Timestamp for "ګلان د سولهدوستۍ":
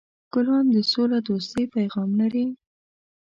0.33-1.65